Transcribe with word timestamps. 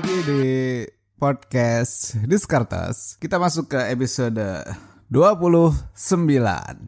Lagi 0.00 0.24
di 0.24 0.44
podcast 1.20 2.16
Diskartas. 2.24 3.20
Kita 3.20 3.36
masuk 3.36 3.68
ke 3.76 3.92
episode 3.92 4.64
29 5.12 6.00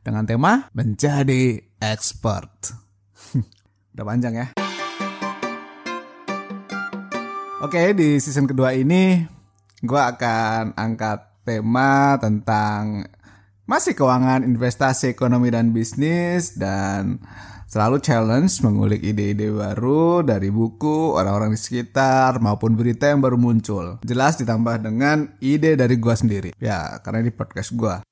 dengan 0.01 0.25
tema 0.25 0.73
menjadi 0.73 1.61
expert. 1.77 2.73
Udah 3.93 4.05
panjang 4.09 4.33
ya. 4.33 4.47
Oke, 7.61 7.93
di 7.93 8.17
season 8.17 8.49
kedua 8.49 8.73
ini 8.73 9.21
gue 9.85 10.01
akan 10.17 10.73
angkat 10.73 11.45
tema 11.45 12.17
tentang 12.17 13.05
masih 13.69 13.93
keuangan, 13.93 14.41
investasi, 14.41 15.13
ekonomi 15.13 15.53
dan 15.53 15.77
bisnis 15.77 16.57
dan 16.57 17.21
Selalu 17.73 18.05
challenge 18.05 18.61
mengulik 18.61 19.01
ide-ide 19.01 19.49
baru 19.49 20.21
dari 20.21 20.53
buku, 20.53 21.17
orang-orang 21.17 21.57
di 21.57 21.61
sekitar, 21.65 22.37
maupun 22.37 22.77
berita 22.77 23.09
yang 23.09 23.25
baru 23.25 23.41
muncul. 23.41 23.97
Jelas 24.05 24.37
ditambah 24.37 24.85
dengan 24.85 25.33
ide 25.41 25.73
dari 25.73 25.97
gua 25.97 26.13
sendiri. 26.13 26.53
Ya, 26.61 27.01
karena 27.01 27.25
di 27.25 27.33
podcast 27.33 27.73
gua. 27.73 28.05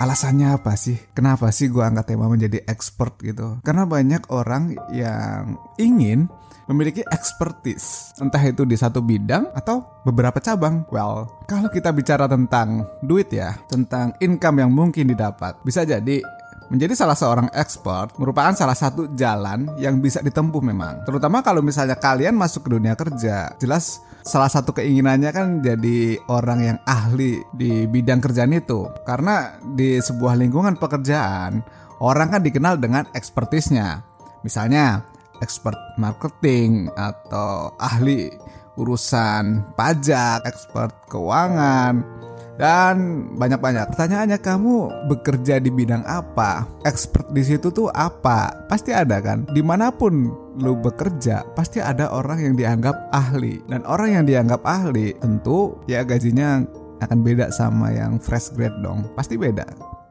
Alasannya 0.00 0.56
apa 0.56 0.80
sih? 0.80 0.96
Kenapa 1.12 1.52
sih 1.52 1.68
gua 1.68 1.92
angkat 1.92 2.16
tema 2.16 2.24
menjadi 2.24 2.64
expert 2.64 3.20
gitu? 3.20 3.60
Karena 3.60 3.84
banyak 3.84 4.32
orang 4.32 4.72
yang 4.96 5.60
ingin 5.76 6.24
memiliki 6.72 7.04
expertise, 7.12 8.16
entah 8.22 8.40
itu 8.40 8.64
di 8.64 8.80
satu 8.80 9.04
bidang 9.04 9.52
atau 9.52 10.00
beberapa 10.06 10.40
cabang. 10.40 10.88
Well, 10.88 11.44
kalau 11.44 11.68
kita 11.68 11.92
bicara 11.92 12.30
tentang 12.30 12.86
duit 13.04 13.28
ya, 13.28 13.58
tentang 13.68 14.16
income 14.22 14.62
yang 14.64 14.72
mungkin 14.72 15.10
didapat, 15.10 15.60
bisa 15.66 15.84
jadi 15.84 16.22
Menjadi 16.70 16.94
salah 16.94 17.18
seorang 17.18 17.50
expert 17.50 18.14
merupakan 18.14 18.54
salah 18.54 18.78
satu 18.78 19.10
jalan 19.18 19.66
yang 19.74 19.98
bisa 19.98 20.22
ditempuh 20.22 20.62
memang. 20.62 21.02
Terutama 21.02 21.42
kalau 21.42 21.66
misalnya 21.66 21.98
kalian 21.98 22.38
masuk 22.38 22.70
ke 22.70 22.78
dunia 22.78 22.94
kerja. 22.94 23.50
Jelas 23.58 23.98
salah 24.22 24.46
satu 24.46 24.70
keinginannya 24.70 25.34
kan 25.34 25.46
jadi 25.66 26.22
orang 26.30 26.60
yang 26.62 26.78
ahli 26.86 27.42
di 27.50 27.90
bidang 27.90 28.22
kerjaan 28.22 28.54
itu. 28.54 28.86
Karena 29.02 29.58
di 29.74 29.98
sebuah 29.98 30.38
lingkungan 30.38 30.78
pekerjaan, 30.78 31.58
orang 31.98 32.38
kan 32.38 32.42
dikenal 32.46 32.78
dengan 32.78 33.02
ekspertisnya. 33.18 34.06
Misalnya, 34.46 35.02
expert 35.42 35.76
marketing 35.98 36.86
atau 36.94 37.74
ahli 37.82 38.30
urusan 38.78 39.74
pajak, 39.74 40.46
expert 40.46 40.94
keuangan, 41.10 42.19
dan 42.60 43.24
banyak-banyak. 43.40 43.96
Pertanyaannya 43.96 44.36
kamu 44.36 45.08
bekerja 45.08 45.56
di 45.56 45.72
bidang 45.72 46.04
apa? 46.04 46.68
Expert 46.84 47.32
di 47.32 47.40
situ 47.40 47.72
tuh 47.72 47.88
apa? 47.96 48.68
Pasti 48.68 48.92
ada 48.92 49.16
kan? 49.24 49.48
Di 49.48 49.64
mana 49.64 49.88
pun 49.88 50.28
lu 50.60 50.76
bekerja, 50.76 51.40
pasti 51.56 51.80
ada 51.80 52.12
orang 52.12 52.44
yang 52.44 52.54
dianggap 52.60 53.08
ahli. 53.16 53.64
Dan 53.64 53.80
orang 53.88 54.20
yang 54.20 54.24
dianggap 54.28 54.60
ahli 54.68 55.16
tentu 55.16 55.80
ya 55.88 56.04
gajinya 56.04 56.60
akan 57.00 57.18
beda 57.24 57.48
sama 57.48 57.96
yang 57.96 58.20
fresh 58.20 58.52
grade 58.52 58.76
dong. 58.84 59.08
Pasti 59.16 59.40
beda 59.40 59.64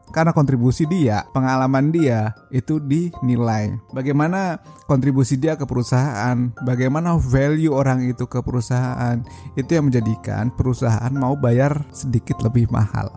karena 0.10 0.34
kontribusi 0.34 0.90
dia, 0.90 1.26
pengalaman 1.32 1.94
dia 1.94 2.34
itu 2.50 2.82
dinilai. 2.82 3.78
Bagaimana 3.94 4.62
kontribusi 4.90 5.38
dia 5.38 5.54
ke 5.54 5.66
perusahaan, 5.70 6.50
bagaimana 6.66 7.18
value 7.18 7.74
orang 7.74 8.06
itu 8.06 8.26
ke 8.26 8.42
perusahaan, 8.42 9.22
itu 9.54 9.70
yang 9.70 9.90
menjadikan 9.90 10.50
perusahaan 10.54 11.14
mau 11.14 11.38
bayar 11.38 11.86
sedikit 11.94 12.42
lebih 12.42 12.70
mahal. 12.74 13.10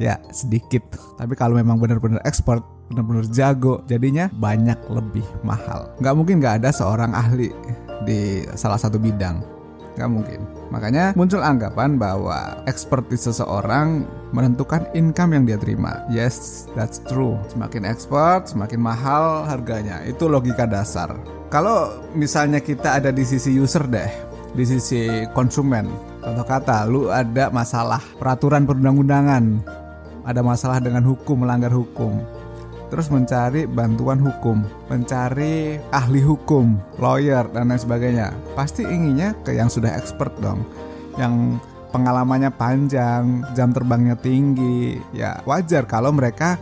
Ya, 0.00 0.16
sedikit. 0.32 0.96
Tapi 1.20 1.36
kalau 1.36 1.60
memang 1.60 1.76
benar-benar 1.76 2.24
expert, 2.24 2.64
benar-benar 2.88 3.28
jago, 3.30 3.84
jadinya 3.84 4.32
banyak 4.32 4.80
lebih 4.88 5.26
mahal. 5.44 5.92
Nggak 6.00 6.14
mungkin 6.16 6.34
nggak 6.40 6.64
ada 6.64 6.70
seorang 6.72 7.12
ahli 7.12 7.52
di 8.08 8.42
salah 8.56 8.80
satu 8.80 8.96
bidang. 8.96 9.59
Nggak 9.98 10.10
mungkin. 10.10 10.40
Makanya 10.70 11.04
muncul 11.18 11.42
anggapan 11.42 11.98
bahwa 11.98 12.62
ekspertis 12.70 13.26
seseorang 13.26 14.06
menentukan 14.30 14.86
income 14.94 15.34
yang 15.34 15.44
dia 15.46 15.58
terima. 15.58 16.06
Yes, 16.06 16.66
that's 16.78 17.02
true. 17.10 17.38
Semakin 17.50 17.82
expert, 17.86 18.46
semakin 18.50 18.78
mahal 18.78 19.44
harganya. 19.46 20.02
Itu 20.06 20.30
logika 20.30 20.64
dasar. 20.66 21.18
Kalau 21.50 22.06
misalnya 22.14 22.62
kita 22.62 23.02
ada 23.02 23.10
di 23.10 23.26
sisi 23.26 23.50
user 23.58 23.82
deh, 23.90 24.10
di 24.54 24.62
sisi 24.62 25.26
konsumen. 25.34 25.90
Contoh 26.22 26.46
kata, 26.46 26.86
lu 26.86 27.10
ada 27.10 27.50
masalah 27.50 27.98
peraturan 28.20 28.68
perundang-undangan, 28.68 29.44
ada 30.22 30.40
masalah 30.46 30.78
dengan 30.78 31.02
hukum, 31.02 31.42
melanggar 31.42 31.74
hukum 31.74 32.39
terus 32.90 33.08
mencari 33.08 33.64
bantuan 33.70 34.18
hukum, 34.18 34.66
mencari 34.90 35.78
ahli 35.94 36.20
hukum, 36.20 36.74
lawyer 36.98 37.46
dan 37.54 37.70
lain 37.70 37.78
sebagainya. 37.78 38.34
Pasti 38.58 38.82
inginnya 38.82 39.32
ke 39.46 39.54
yang 39.54 39.70
sudah 39.70 39.94
expert 39.94 40.34
dong, 40.42 40.66
yang 41.16 41.62
pengalamannya 41.94 42.50
panjang, 42.50 43.46
jam 43.54 43.70
terbangnya 43.70 44.18
tinggi. 44.18 44.98
Ya 45.14 45.38
wajar 45.46 45.86
kalau 45.86 46.10
mereka 46.10 46.58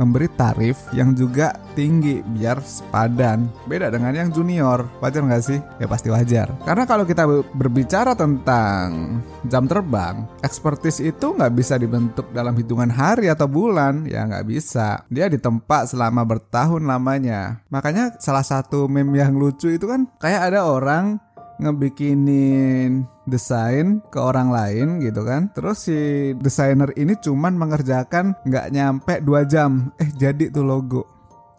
memberi 0.00 0.28
tarif 0.32 0.88
yang 0.92 1.12
juga 1.12 1.52
tinggi 1.76 2.20
biar 2.24 2.60
sepadan. 2.64 3.48
Beda 3.68 3.92
dengan 3.92 4.16
yang 4.16 4.28
junior, 4.32 4.88
wajar 5.00 5.24
nggak 5.24 5.44
sih? 5.44 5.58
Ya 5.80 5.86
pasti 5.88 6.08
wajar. 6.08 6.52
Karena 6.64 6.84
kalau 6.88 7.04
kita 7.04 7.28
berbicara 7.52 8.16
tentang 8.16 9.20
jam 9.44 9.68
terbang, 9.68 10.24
expertise 10.40 11.04
itu 11.04 11.36
nggak 11.36 11.52
bisa 11.52 11.76
dibentuk 11.76 12.28
dalam 12.32 12.56
hitungan 12.56 12.88
hari 12.88 13.28
atau 13.28 13.48
bulan, 13.48 14.08
ya 14.08 14.24
nggak 14.24 14.46
bisa. 14.48 15.04
Dia 15.12 15.28
ditempa 15.28 15.84
selama 15.88 16.24
bertahun 16.24 16.84
lamanya. 16.84 17.60
Makanya 17.68 18.16
salah 18.22 18.44
satu 18.44 18.88
meme 18.88 19.20
yang 19.20 19.36
lucu 19.36 19.72
itu 19.72 19.84
kan 19.84 20.08
kayak 20.20 20.52
ada 20.52 20.64
orang 20.68 21.20
ngebikinin 21.58 23.08
desain 23.26 24.00
ke 24.08 24.18
orang 24.20 24.52
lain 24.52 25.02
gitu 25.02 25.24
kan. 25.26 25.50
Terus 25.52 25.90
si 25.90 25.98
desainer 26.38 26.92
ini 26.94 27.16
cuman 27.18 27.56
mengerjakan 27.58 28.36
nggak 28.46 28.66
nyampe 28.72 29.14
2 29.20 29.50
jam. 29.50 29.90
Eh 29.98 30.10
jadi 30.14 30.52
tuh 30.52 30.64
logo. 30.64 31.02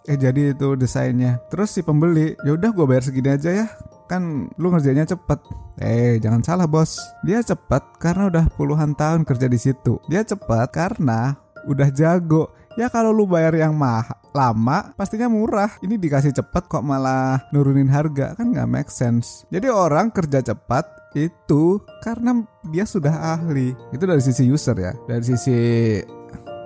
Eh 0.08 0.16
jadi 0.16 0.56
itu 0.56 0.80
desainnya. 0.80 1.44
Terus 1.52 1.76
si 1.76 1.84
pembeli 1.84 2.34
ya 2.48 2.56
udah 2.56 2.72
gue 2.72 2.86
bayar 2.88 3.04
segini 3.04 3.36
aja 3.36 3.52
ya. 3.52 3.68
Kan 4.08 4.48
lu 4.56 4.72
ngerjainnya 4.72 5.04
cepet. 5.04 5.40
Eh 5.84 6.16
jangan 6.24 6.42
salah 6.42 6.68
bos. 6.70 6.96
Dia 7.28 7.44
cepet 7.44 7.84
karena 8.00 8.32
udah 8.32 8.46
puluhan 8.56 8.96
tahun 8.96 9.28
kerja 9.28 9.52
di 9.52 9.60
situ. 9.60 10.00
Dia 10.08 10.24
cepet 10.24 10.72
karena 10.72 11.36
udah 11.68 11.92
jago 11.92 12.48
Ya 12.78 12.94
kalau 12.94 13.10
lu 13.10 13.26
bayar 13.26 13.58
yang 13.58 13.74
mah 13.74 14.06
lama 14.38 14.94
pastinya 14.94 15.26
murah 15.26 15.82
Ini 15.82 15.98
dikasih 15.98 16.30
cepet 16.30 16.70
kok 16.70 16.86
malah 16.86 17.42
nurunin 17.50 17.90
harga 17.90 18.38
Kan 18.38 18.54
nggak 18.54 18.70
make 18.70 18.92
sense 18.94 19.50
Jadi 19.50 19.66
orang 19.66 20.14
kerja 20.14 20.46
cepat 20.46 21.10
itu 21.18 21.82
karena 22.06 22.46
dia 22.70 22.86
sudah 22.86 23.40
ahli 23.40 23.74
itu 23.90 24.04
dari 24.06 24.22
sisi 24.22 24.46
user 24.46 24.78
ya 24.78 24.94
dari 25.10 25.26
sisi 25.26 25.58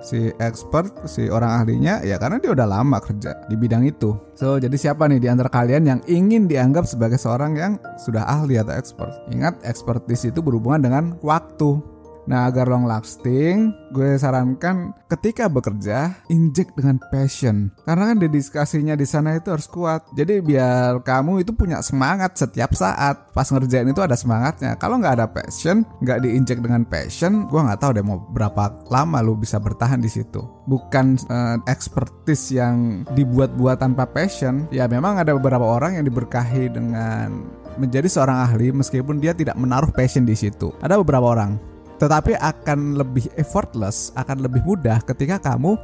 si 0.02 0.34
expert, 0.42 1.06
si 1.06 1.30
orang 1.30 1.62
ahlinya 1.62 2.02
ya 2.02 2.18
karena 2.18 2.42
dia 2.42 2.50
udah 2.52 2.66
lama 2.66 2.98
kerja 2.98 3.46
di 3.46 3.54
bidang 3.54 3.86
itu. 3.86 4.18
So, 4.34 4.58
jadi 4.58 4.74
siapa 4.74 5.06
nih 5.06 5.22
di 5.22 5.28
antara 5.30 5.46
kalian 5.48 5.86
yang 5.86 6.00
ingin 6.10 6.50
dianggap 6.50 6.84
sebagai 6.90 7.16
seorang 7.16 7.54
yang 7.54 7.72
sudah 8.02 8.26
ahli 8.26 8.58
atau 8.58 8.74
expert? 8.74 9.14
Ingat, 9.30 9.62
expertise 9.62 10.28
itu 10.28 10.42
berhubungan 10.42 10.82
dengan 10.82 11.04
waktu. 11.22 11.78
Nah, 12.22 12.46
agar 12.46 12.70
long 12.70 12.86
lasting, 12.86 13.74
gue 13.90 14.14
sarankan 14.14 14.94
ketika 15.10 15.50
bekerja, 15.50 16.14
injek 16.30 16.70
dengan 16.78 17.02
passion. 17.10 17.74
Karena 17.82 18.14
kan 18.14 18.18
dedikasinya 18.22 18.94
di 18.94 19.06
sana 19.06 19.34
itu 19.34 19.50
harus 19.50 19.66
kuat. 19.66 20.06
Jadi 20.14 20.38
biar 20.38 21.02
kamu 21.02 21.42
itu 21.42 21.50
punya 21.50 21.82
semangat 21.82 22.38
setiap 22.38 22.78
saat. 22.78 23.34
Pas 23.34 23.48
ngerjain 23.50 23.90
itu 23.90 23.98
ada 23.98 24.14
semangatnya. 24.14 24.78
Kalau 24.78 25.02
nggak 25.02 25.14
ada 25.18 25.26
passion, 25.26 25.82
nggak 25.98 26.22
diinjek 26.22 26.62
dengan 26.62 26.86
passion, 26.86 27.50
gue 27.50 27.60
nggak 27.60 27.80
tahu 27.82 27.90
deh 27.98 28.06
mau 28.06 28.22
berapa 28.30 28.86
lama 28.86 29.18
lu 29.18 29.34
bisa 29.34 29.58
bertahan 29.58 29.98
di 29.98 30.10
situ. 30.10 30.46
Bukan 30.70 31.18
uh, 31.26 31.58
expertise 31.66 32.54
yang 32.54 33.02
dibuat-buat 33.18 33.82
tanpa 33.82 34.06
passion. 34.06 34.70
Ya 34.70 34.86
memang 34.86 35.18
ada 35.18 35.34
beberapa 35.34 35.66
orang 35.66 35.98
yang 35.98 36.06
diberkahi 36.06 36.70
dengan 36.70 37.42
menjadi 37.80 38.04
seorang 38.04 38.44
ahli 38.44 38.68
meskipun 38.70 39.18
dia 39.18 39.32
tidak 39.32 39.56
menaruh 39.56 39.90
passion 39.90 40.28
di 40.28 40.36
situ. 40.36 40.70
Ada 40.84 41.00
beberapa 41.00 41.32
orang 41.32 41.71
tetapi 42.02 42.34
akan 42.34 42.98
lebih 42.98 43.30
effortless, 43.38 44.10
akan 44.18 44.42
lebih 44.42 44.66
mudah 44.66 44.98
ketika 45.06 45.38
kamu 45.38 45.78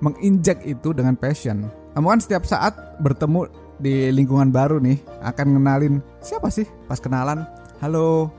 menginjek 0.00 0.64
itu 0.64 0.96
dengan 0.96 1.12
passion. 1.12 1.68
Kamu 1.92 2.08
kan 2.08 2.20
setiap 2.24 2.48
saat 2.48 2.72
bertemu 3.04 3.52
di 3.76 4.08
lingkungan 4.08 4.48
baru 4.48 4.80
nih, 4.80 4.96
akan 5.20 5.60
ngenalin 5.60 6.00
siapa 6.24 6.48
sih 6.48 6.64
pas 6.88 6.96
kenalan. 6.96 7.44
Halo, 7.84 8.32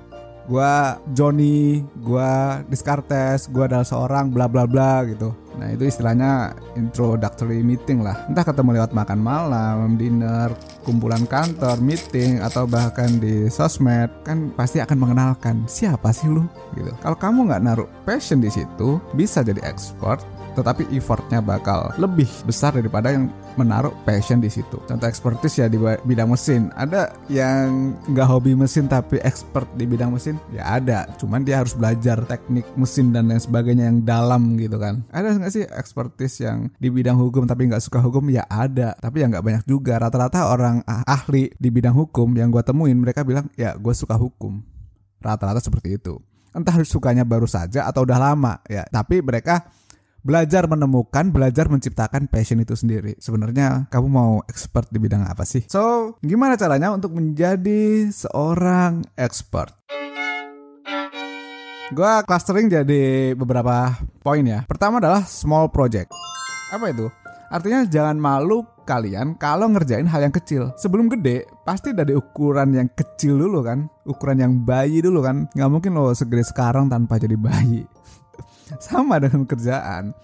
gua 0.50 0.98
Johnny, 1.13 1.86
gua 2.01 2.66
Descartes, 2.66 3.46
gua 3.54 3.69
adalah 3.69 3.86
seorang 3.86 4.34
bla 4.34 4.50
bla 4.50 4.66
bla 4.66 5.06
gitu. 5.06 5.30
Nah 5.62 5.75
itu 5.75 5.86
istilahnya 5.86 6.57
introductory 6.74 7.62
meeting 7.62 8.01
lah. 8.01 8.25
Entah 8.25 8.48
ketemu 8.48 8.81
lewat 8.81 8.96
makan 8.96 9.19
malam, 9.22 10.00
dinner, 10.00 10.50
kumpulan 10.81 11.28
kantor, 11.30 11.78
meeting, 11.84 12.42
atau 12.42 12.66
bahkan 12.66 13.22
di 13.22 13.46
sosmed, 13.51 14.10
kan 14.25 14.50
pasti 14.57 14.81
akan 14.81 14.98
mengenalkan 14.98 15.68
siapa 15.69 16.10
sih 16.10 16.31
lu 16.31 16.48
gitu. 16.74 16.90
Kalau 17.04 17.18
kamu 17.19 17.51
nggak 17.51 17.62
naruh 17.62 17.90
passion 18.07 18.42
di 18.42 18.50
situ, 18.50 18.98
bisa 19.13 19.46
jadi 19.46 19.60
expert, 19.68 20.24
tetapi 20.59 20.91
effortnya 20.91 21.39
bakal 21.39 21.95
lebih 21.95 22.27
besar 22.44 22.75
daripada 22.75 23.15
yang 23.15 23.31
menaruh 23.59 23.91
passion 24.07 24.39
di 24.39 24.47
situ. 24.47 24.79
Contoh 24.88 25.07
expertise 25.07 25.59
ya 25.59 25.67
di 25.67 25.75
bidang 25.79 26.31
mesin. 26.31 26.71
Ada 26.79 27.11
yang 27.27 27.95
nggak 28.07 28.27
hobi 28.27 28.56
mesin 28.56 28.88
tapi 28.88 29.19
expert 29.19 29.67
di 29.75 29.83
bidang 29.83 30.15
mesin? 30.15 30.39
Ya 30.56 30.79
ada. 30.79 31.07
Cuman 31.19 31.44
dia 31.44 31.59
harus 31.59 31.75
belajar 31.75 32.23
teknik 32.23 32.63
mesin 32.79 33.11
dan 33.11 33.27
lain 33.27 33.44
sebagainya 33.44 33.91
yang 33.91 34.00
dalam 34.07 34.56
gitu 34.56 34.79
kan. 34.79 35.03
Ada 35.11 35.35
nggak 35.35 35.51
sih 35.51 35.63
expertise 35.75 36.44
yang 36.44 36.71
di 36.79 36.88
bidang 36.88 37.19
hukum 37.19 37.44
tapi 37.44 37.67
nggak 37.67 37.83
suka 37.83 38.00
hukum? 38.00 38.27
Ya 38.31 38.47
ada. 38.47 38.95
Tapi 38.95 39.23
ya 39.23 39.27
nggak 39.27 39.44
banyak 39.44 39.63
juga. 39.67 40.00
Rata-rata 40.00 40.47
orang 40.47 40.83
ah, 40.88 41.03
ahli 41.03 41.51
di 41.59 41.69
bidang 41.71 41.95
hukum 41.95 42.31
yang 42.39 42.51
gue 42.51 42.63
temuin 42.63 42.95
mereka 42.95 43.27
bilang 43.27 43.51
ya 43.59 43.75
gue 43.75 43.94
suka 43.95 44.15
hukum. 44.15 44.63
Rata-rata 45.19 45.59
seperti 45.59 46.00
itu. 46.00 46.15
Entah 46.50 46.73
sukanya 46.81 47.27
baru 47.27 47.45
saja 47.45 47.85
atau 47.85 48.07
udah 48.07 48.17
lama 48.17 48.63
ya. 48.65 48.88
Tapi 48.88 49.21
mereka 49.21 49.67
belajar 50.21 50.68
menemukan, 50.68 51.31
belajar 51.31 51.71
menciptakan 51.71 52.27
passion 52.27 52.60
itu 52.60 52.75
sendiri. 52.75 53.16
Sebenarnya 53.19 53.88
kamu 53.92 54.07
mau 54.07 54.31
expert 54.45 54.92
di 54.92 55.00
bidang 55.00 55.24
apa 55.25 55.48
sih? 55.48 55.66
So, 55.71 56.16
gimana 56.19 56.60
caranya 56.60 56.92
untuk 56.92 57.16
menjadi 57.16 58.12
seorang 58.12 59.07
expert? 59.16 59.75
Gua 61.89 62.21
clustering 62.21 62.69
jadi 62.69 63.33
beberapa 63.33 63.98
poin 64.21 64.45
ya. 64.45 64.62
Pertama 64.69 65.01
adalah 65.01 65.25
small 65.25 65.74
project. 65.74 66.13
Apa 66.69 66.94
itu? 66.94 67.10
Artinya 67.50 67.81
jangan 67.89 68.13
malu 68.22 68.62
kalian 68.86 69.33
kalau 69.42 69.65
ngerjain 69.74 70.06
hal 70.06 70.22
yang 70.22 70.33
kecil. 70.33 70.69
Sebelum 70.77 71.10
gede, 71.10 71.50
pasti 71.65 71.98
dari 71.98 72.13
ukuran 72.13 72.77
yang 72.77 72.89
kecil 72.94 73.42
dulu 73.42 73.65
kan. 73.65 73.89
Ukuran 74.06 74.38
yang 74.38 74.54
bayi 74.62 75.01
dulu 75.01 75.25
kan. 75.25 75.50
Nggak 75.57 75.69
mungkin 75.69 75.98
lo 75.98 76.13
segede 76.13 76.45
sekarang 76.45 76.94
tanpa 76.94 77.18
jadi 77.18 77.33
bayi. 77.33 77.89
Sama 78.86 79.19
dengan 79.19 79.44
kerjaan. 79.45 80.15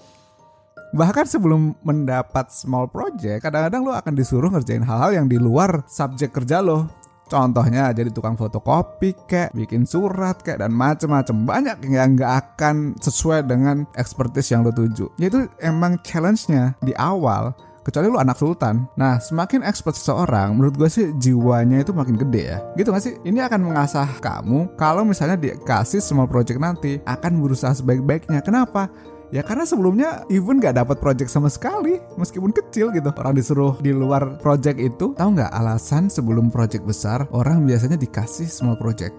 Bahkan 0.95 1.25
sebelum 1.27 1.75
mendapat 1.83 2.56
small 2.56 2.88
project, 2.88 3.44
kadang-kadang 3.44 3.83
lo 3.83 3.91
akan 3.91 4.13
disuruh 4.15 4.47
ngerjain 4.47 4.85
hal-hal 4.85 5.12
yang 5.12 5.27
di 5.27 5.35
luar 5.35 5.83
subjek 5.91 6.31
kerja 6.31 6.63
lo. 6.63 6.88
Contohnya 7.25 7.89
jadi 7.89 8.13
tukang 8.13 8.38
fotokopi 8.38 9.17
kayak 9.25 9.57
bikin 9.57 9.89
surat 9.89 10.38
kayak 10.45 10.62
dan 10.62 10.69
macem-macem 10.69 11.41
banyak 11.41 11.81
yang 11.89 12.13
nggak 12.13 12.31
akan 12.53 12.94
sesuai 13.01 13.50
dengan 13.50 13.89
expertise 13.97 14.53
yang 14.53 14.62
lo 14.62 14.69
tuju. 14.69 15.09
Yaitu 15.17 15.50
emang 15.57 15.97
challenge-nya 16.06 16.77
di 16.85 16.94
awal 16.94 17.51
kecuali 17.85 18.09
lu 18.09 18.17
anak 18.17 18.41
sultan. 18.41 18.89
Nah, 18.97 19.21
semakin 19.21 19.61
expert 19.61 19.93
seseorang, 19.93 20.57
menurut 20.57 20.73
gue 20.73 20.89
sih 20.89 21.13
jiwanya 21.21 21.85
itu 21.85 21.93
makin 21.93 22.17
gede 22.17 22.57
ya. 22.57 22.57
Gitu 22.73 22.89
gak 22.89 23.03
sih? 23.05 23.13
Ini 23.21 23.45
akan 23.45 23.61
mengasah 23.61 24.09
kamu 24.17 24.73
kalau 24.73 25.05
misalnya 25.05 25.37
dikasih 25.37 26.01
small 26.01 26.25
project 26.25 26.57
nanti 26.57 26.97
akan 27.05 27.37
berusaha 27.37 27.77
sebaik-baiknya. 27.77 28.41
Kenapa? 28.41 28.89
Ya 29.33 29.41
karena 29.41 29.65
sebelumnya 29.65 30.25
even 30.33 30.57
gak 30.61 30.77
dapat 30.77 31.01
project 31.01 31.33
sama 31.33 31.49
sekali 31.49 31.97
Meskipun 32.13 32.53
kecil 32.53 32.93
gitu 32.93 33.09
Orang 33.09 33.33
disuruh 33.33 33.73
di 33.81 33.89
luar 33.89 34.38
project 34.38 34.77
itu 34.77 35.17
Tahu 35.17 35.29
nggak 35.33 35.49
alasan 35.49 36.13
sebelum 36.13 36.53
project 36.53 36.85
besar 36.85 37.25
Orang 37.33 37.65
biasanya 37.65 37.97
dikasih 37.97 38.45
small 38.45 38.77
project 38.77 39.17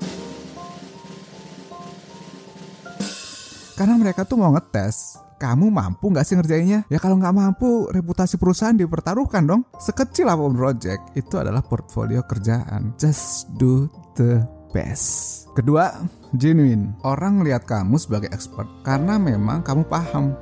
Karena 3.75 3.99
mereka 3.99 4.23
tuh 4.23 4.39
mau 4.39 4.55
ngetes 4.55 5.26
kamu 5.37 5.69
mampu 5.69 6.09
nggak 6.09 6.25
sih 6.25 6.37
ngerjainnya? 6.37 6.89
Ya 6.89 6.97
kalau 6.97 7.21
nggak 7.21 7.37
mampu, 7.37 7.93
reputasi 7.93 8.41
perusahaan 8.41 8.77
dipertaruhkan 8.77 9.45
dong. 9.45 9.69
Sekecil 9.77 10.29
apa 10.29 10.41
pun 10.41 10.57
project, 10.57 11.13
itu 11.13 11.37
adalah 11.37 11.61
portfolio 11.61 12.25
kerjaan. 12.25 12.97
Just 12.97 13.53
do 13.61 13.89
the 14.17 14.41
best. 14.73 15.45
Kedua, 15.53 15.93
genuine. 16.37 16.97
Orang 17.05 17.45
lihat 17.45 17.69
kamu 17.69 17.97
sebagai 18.01 18.33
expert 18.33 18.69
karena 18.85 19.21
memang 19.21 19.61
kamu 19.65 19.85
paham. 19.89 20.37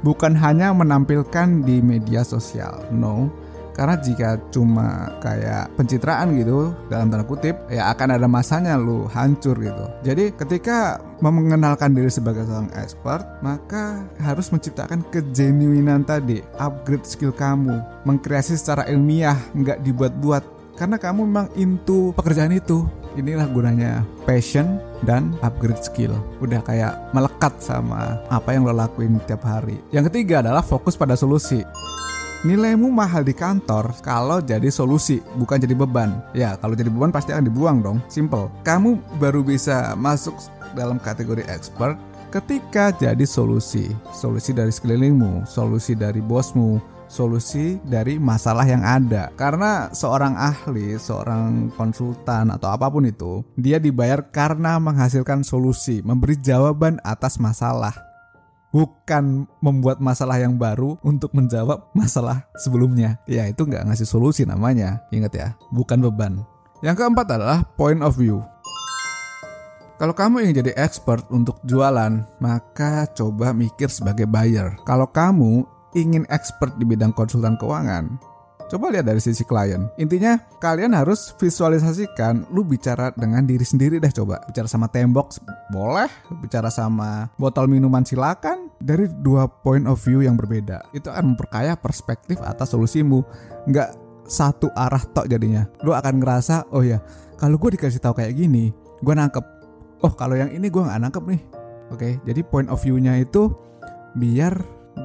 Bukan 0.00 0.32
hanya 0.32 0.72
menampilkan 0.72 1.66
di 1.68 1.84
media 1.84 2.24
sosial, 2.24 2.88
no, 2.88 3.28
karena 3.74 3.94
jika 3.98 4.38
cuma 4.50 5.18
kayak 5.22 5.70
pencitraan 5.74 6.36
gitu 6.36 6.74
dalam 6.88 7.08
tanda 7.08 7.26
kutip 7.26 7.56
ya 7.70 7.90
akan 7.94 8.18
ada 8.18 8.26
masanya 8.26 8.74
lu 8.76 9.06
hancur 9.10 9.56
gitu. 9.58 9.86
Jadi 10.04 10.34
ketika 10.34 11.00
mengenalkan 11.20 11.92
diri 11.92 12.08
sebagai 12.08 12.48
seorang 12.48 12.72
expert, 12.80 13.22
maka 13.44 14.04
harus 14.20 14.48
menciptakan 14.48 15.04
kejenuinan 15.12 16.02
tadi, 16.02 16.40
upgrade 16.56 17.04
skill 17.04 17.32
kamu, 17.32 17.80
mengkreasi 18.08 18.56
secara 18.56 18.88
ilmiah, 18.88 19.36
nggak 19.52 19.84
dibuat-buat 19.84 20.60
karena 20.80 20.96
kamu 20.96 21.28
memang 21.28 21.48
into 21.60 22.16
pekerjaan 22.16 22.56
itu. 22.56 22.88
Inilah 23.20 23.52
gunanya 23.52 24.00
passion 24.24 24.80
dan 25.04 25.36
upgrade 25.44 25.82
skill. 25.84 26.16
Udah 26.40 26.64
kayak 26.64 26.96
melekat 27.12 27.52
sama 27.60 28.16
apa 28.32 28.56
yang 28.56 28.64
lo 28.64 28.72
lakuin 28.72 29.20
tiap 29.28 29.44
hari. 29.44 29.76
Yang 29.92 30.08
ketiga 30.08 30.40
adalah 30.40 30.64
fokus 30.64 30.96
pada 30.96 31.18
solusi. 31.20 31.60
Nilaimu 32.40 32.88
mahal 32.88 33.20
di 33.20 33.36
kantor 33.36 33.92
kalau 34.00 34.40
jadi 34.40 34.72
solusi, 34.72 35.20
bukan 35.36 35.60
jadi 35.60 35.76
beban. 35.76 36.24
Ya, 36.32 36.56
kalau 36.56 36.72
jadi 36.72 36.88
beban 36.88 37.12
pasti 37.12 37.36
akan 37.36 37.44
dibuang 37.44 37.84
dong. 37.84 38.00
Simple. 38.08 38.48
Kamu 38.64 38.96
baru 39.20 39.44
bisa 39.44 39.92
masuk 39.92 40.32
dalam 40.72 40.96
kategori 40.96 41.44
expert 41.52 42.00
ketika 42.32 42.96
jadi 42.96 43.28
solusi. 43.28 43.92
Solusi 44.16 44.56
dari 44.56 44.72
sekelilingmu, 44.72 45.44
solusi 45.44 45.92
dari 45.92 46.24
bosmu, 46.24 46.80
solusi 47.12 47.76
dari 47.84 48.16
masalah 48.16 48.64
yang 48.64 48.88
ada. 48.88 49.28
Karena 49.36 49.92
seorang 49.92 50.32
ahli, 50.32 50.96
seorang 50.96 51.68
konsultan 51.76 52.56
atau 52.56 52.72
apa 52.72 52.88
pun 52.88 53.04
itu, 53.04 53.44
dia 53.52 53.76
dibayar 53.76 54.24
karena 54.24 54.80
menghasilkan 54.80 55.44
solusi, 55.44 56.00
memberi 56.00 56.40
jawaban 56.40 56.96
atas 57.04 57.36
masalah 57.36 58.09
bukan 58.70 59.46
membuat 59.58 59.98
masalah 59.98 60.38
yang 60.38 60.54
baru 60.56 60.98
untuk 61.02 61.34
menjawab 61.34 61.90
masalah 61.94 62.46
sebelumnya. 62.58 63.18
Ya 63.26 63.46
itu 63.46 63.66
nggak 63.66 63.86
ngasih 63.86 64.06
solusi 64.06 64.42
namanya. 64.46 65.02
Ingat 65.10 65.32
ya, 65.34 65.48
bukan 65.74 66.02
beban. 66.02 66.42
Yang 66.80 67.04
keempat 67.04 67.26
adalah 67.36 67.66
point 67.76 68.00
of 68.00 68.16
view. 68.16 68.40
Kalau 70.00 70.16
kamu 70.16 70.48
ingin 70.48 70.64
jadi 70.64 70.72
expert 70.80 71.28
untuk 71.28 71.60
jualan, 71.68 72.24
maka 72.40 73.04
coba 73.12 73.52
mikir 73.52 73.92
sebagai 73.92 74.24
buyer. 74.24 74.72
Kalau 74.88 75.04
kamu 75.04 75.68
ingin 75.92 76.24
expert 76.32 76.72
di 76.80 76.88
bidang 76.88 77.12
konsultan 77.12 77.60
keuangan, 77.60 78.16
Coba 78.70 78.94
lihat 78.94 79.10
dari 79.10 79.18
sisi 79.18 79.42
klien. 79.42 79.90
Intinya 79.98 80.38
kalian 80.62 80.94
harus 80.94 81.34
visualisasikan 81.34 82.46
lu 82.54 82.62
bicara 82.62 83.10
dengan 83.18 83.42
diri 83.42 83.66
sendiri 83.66 83.98
deh 83.98 84.14
coba. 84.14 84.38
Bicara 84.46 84.70
sama 84.70 84.86
tembok 84.86 85.42
boleh, 85.74 86.06
bicara 86.38 86.70
sama 86.70 87.26
botol 87.34 87.66
minuman 87.66 88.06
silakan. 88.06 88.70
Dari 88.78 89.10
dua 89.10 89.50
point 89.50 89.90
of 89.90 89.98
view 90.06 90.22
yang 90.22 90.38
berbeda. 90.38 90.86
Itu 90.94 91.10
akan 91.10 91.34
memperkaya 91.34 91.74
perspektif 91.74 92.38
atas 92.46 92.70
solusimu. 92.70 93.26
Nggak 93.66 93.98
satu 94.30 94.70
arah 94.78 95.02
tok 95.02 95.26
jadinya. 95.26 95.66
Lu 95.82 95.90
akan 95.90 96.22
ngerasa, 96.22 96.70
oh 96.70 96.86
ya, 96.86 97.02
kalau 97.42 97.58
gue 97.58 97.74
dikasih 97.74 97.98
tahu 97.98 98.22
kayak 98.22 98.38
gini, 98.38 98.70
gue 99.02 99.14
nangkep. 99.18 99.42
Oh 100.06 100.14
kalau 100.14 100.38
yang 100.38 100.54
ini 100.54 100.70
gue 100.70 100.78
nggak 100.78 101.10
nangkep 101.10 101.24
nih. 101.26 101.42
Oke, 101.90 102.22
jadi 102.22 102.40
point 102.46 102.70
of 102.70 102.78
view-nya 102.78 103.18
itu 103.18 103.50
biar 104.14 104.54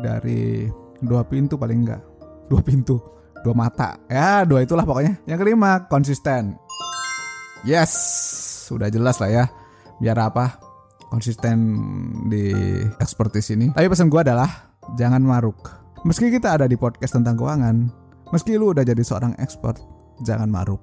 dari 0.05 0.69
dua 1.01 1.25
pintu 1.25 1.57
paling 1.57 1.81
enggak 1.81 2.01
dua 2.49 2.61
pintu 2.61 3.01
dua 3.45 3.53
mata. 3.53 4.01
Ya 4.09 4.41
dua 4.41 4.65
itulah 4.65 4.81
pokoknya. 4.81 5.21
Yang 5.29 5.45
kelima 5.45 5.85
konsisten. 5.85 6.57
Yes 7.61 7.93
sudah 8.65 8.89
jelas 8.89 9.21
lah 9.21 9.29
ya. 9.29 9.45
Biar 10.01 10.17
apa? 10.17 10.57
Konsisten 11.13 11.57
di 12.25 12.49
expertise 12.97 13.53
ini. 13.53 13.69
Tapi 13.69 13.85
pesan 13.85 14.09
gue 14.09 14.25
adalah 14.25 14.73
jangan 14.97 15.21
maruk. 15.21 15.69
Meski 16.01 16.33
kita 16.33 16.57
ada 16.57 16.65
di 16.65 16.73
podcast 16.73 17.13
tentang 17.13 17.37
keuangan 17.37 18.05
meski 18.33 18.57
lu 18.57 18.73
udah 18.73 18.81
jadi 18.81 18.99
seorang 18.99 19.37
expert 19.37 19.77
jangan 20.25 20.49
maruk. 20.49 20.81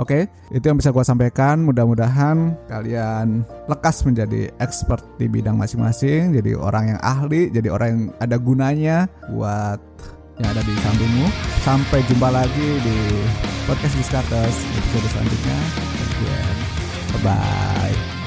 Oke, 0.00 0.32
itu 0.48 0.64
yang 0.64 0.80
bisa 0.80 0.96
gue 0.96 1.04
sampaikan. 1.04 1.60
Mudah-mudahan 1.60 2.56
kalian 2.72 3.44
lekas 3.68 4.00
menjadi 4.08 4.48
expert 4.56 5.04
di 5.20 5.28
bidang 5.28 5.60
masing-masing, 5.60 6.32
jadi 6.32 6.56
orang 6.56 6.96
yang 6.96 7.00
ahli, 7.04 7.52
jadi 7.52 7.68
orang 7.68 7.88
yang 7.92 8.02
ada 8.16 8.36
gunanya 8.40 8.96
buat 9.28 9.76
yang 10.40 10.56
ada 10.56 10.64
di 10.64 10.74
sampingmu. 10.80 11.28
Sampai 11.60 12.00
jumpa 12.08 12.32
lagi 12.32 12.68
di 12.80 12.96
podcast 13.68 13.94
Discutters 14.00 14.56
episode 14.80 15.06
selanjutnya. 15.12 15.58
Bye 17.12 17.20
bye. 17.20 18.19